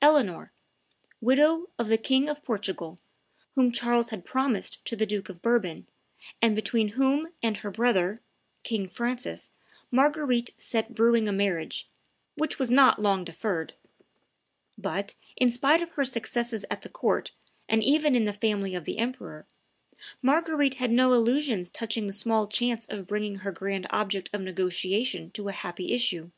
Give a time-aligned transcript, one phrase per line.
[0.00, 0.52] Eleanor,
[1.20, 2.98] widow of the King of Portugal,
[3.54, 5.86] whom Charles had promised to the Duke of Bourbon,
[6.40, 8.18] and between whom and her brother,
[8.62, 9.50] King Francis,
[9.90, 11.90] Marguerite set brewing a marriage,
[12.36, 13.74] which was not long deferred.
[14.78, 17.32] But, in spite of her successes at the court,
[17.68, 19.46] and even in the family of the emperor,
[20.22, 25.30] Marguerite had no illusions touching the small chance of bringing her grand object of negotiation
[25.32, 26.30] to a happy issue.